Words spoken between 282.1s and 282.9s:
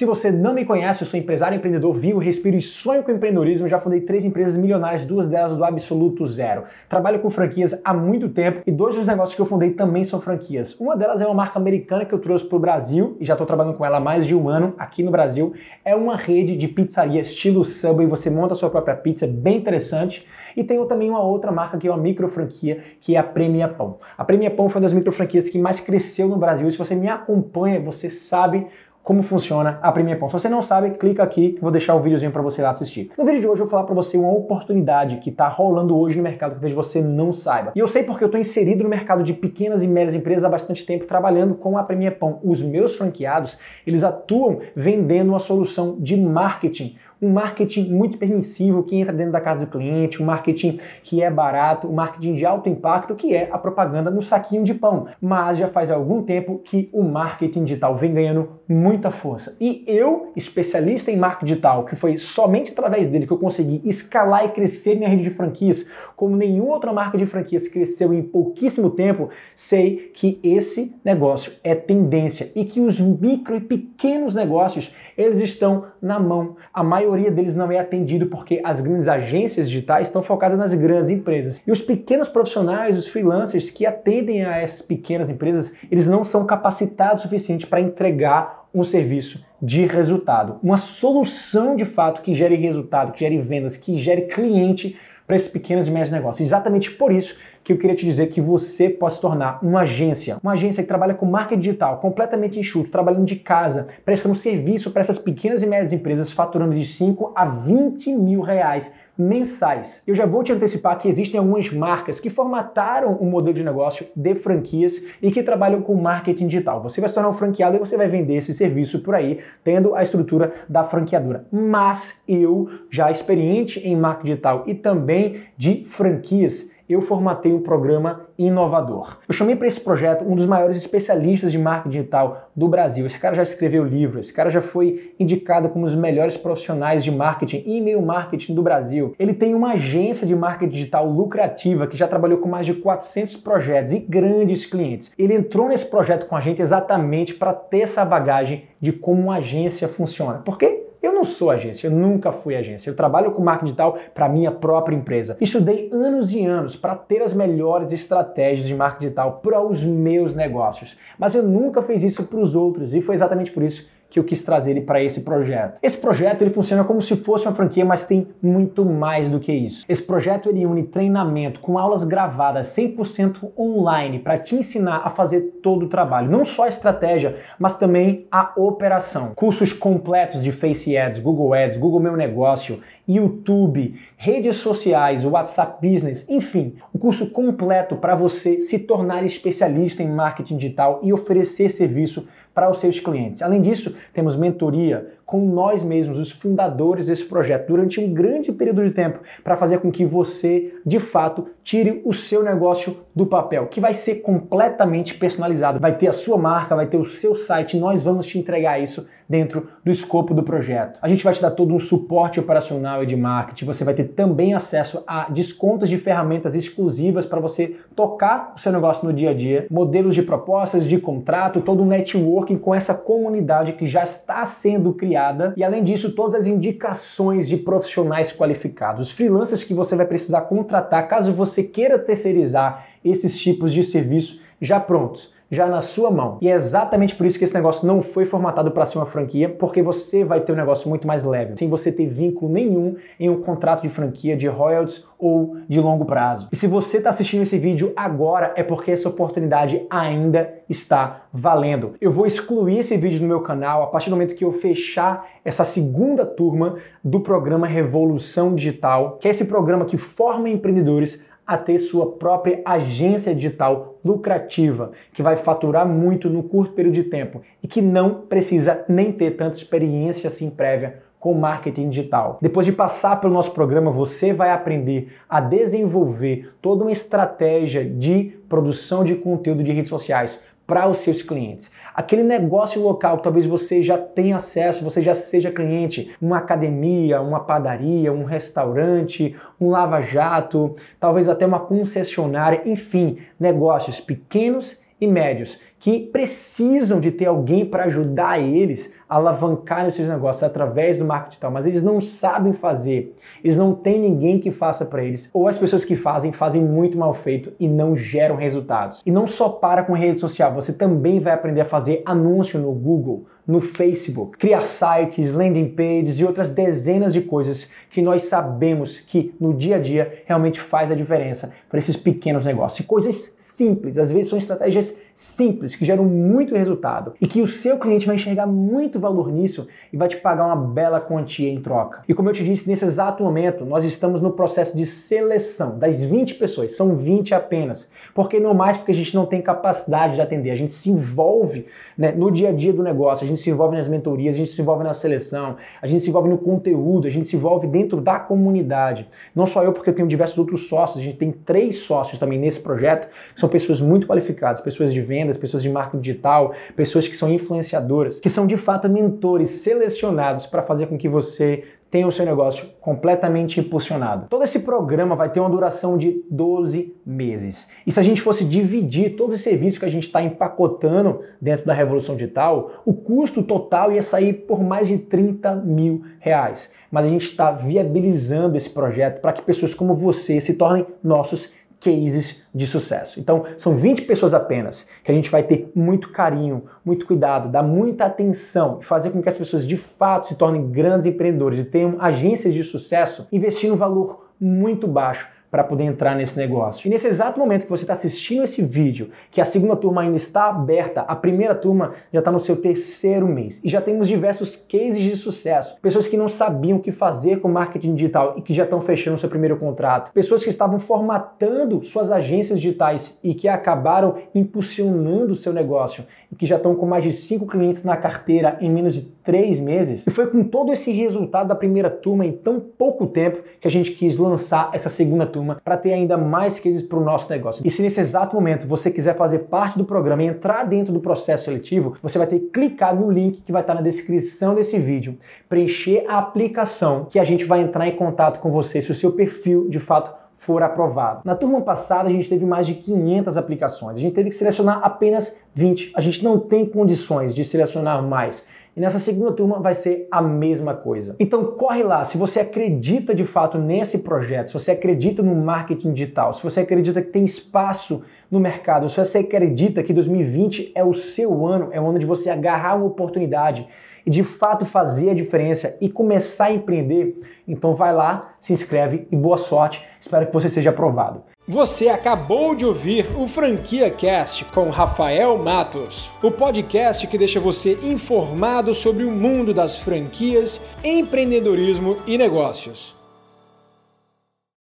negócio